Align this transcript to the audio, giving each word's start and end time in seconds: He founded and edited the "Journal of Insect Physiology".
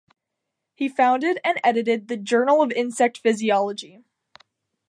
He 0.73 0.89
founded 0.89 1.39
and 1.43 1.61
edited 1.63 2.07
the 2.07 2.17
"Journal 2.17 2.63
of 2.63 2.71
Insect 2.71 3.19
Physiology". 3.19 4.01